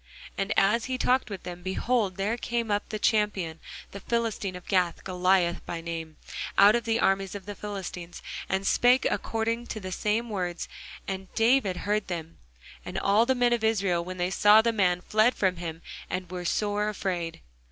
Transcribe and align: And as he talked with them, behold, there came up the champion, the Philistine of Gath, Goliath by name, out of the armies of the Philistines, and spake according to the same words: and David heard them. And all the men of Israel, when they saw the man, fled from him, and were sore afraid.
And 0.35 0.51
as 0.57 0.85
he 0.85 0.97
talked 0.97 1.29
with 1.29 1.43
them, 1.43 1.61
behold, 1.61 2.17
there 2.17 2.35
came 2.35 2.71
up 2.71 2.89
the 2.89 2.97
champion, 2.97 3.59
the 3.91 3.99
Philistine 3.99 4.55
of 4.55 4.65
Gath, 4.67 5.03
Goliath 5.03 5.63
by 5.67 5.79
name, 5.79 6.17
out 6.57 6.73
of 6.75 6.85
the 6.85 6.99
armies 6.99 7.35
of 7.35 7.45
the 7.45 7.53
Philistines, 7.53 8.23
and 8.49 8.65
spake 8.65 9.05
according 9.07 9.67
to 9.67 9.79
the 9.79 9.91
same 9.91 10.27
words: 10.31 10.67
and 11.07 11.31
David 11.35 11.77
heard 11.85 12.07
them. 12.07 12.39
And 12.83 12.97
all 12.97 13.27
the 13.27 13.35
men 13.35 13.53
of 13.53 13.63
Israel, 13.63 14.03
when 14.03 14.17
they 14.17 14.31
saw 14.31 14.63
the 14.63 14.73
man, 14.73 15.01
fled 15.01 15.35
from 15.35 15.57
him, 15.57 15.83
and 16.09 16.31
were 16.31 16.45
sore 16.45 16.89
afraid. 16.89 17.41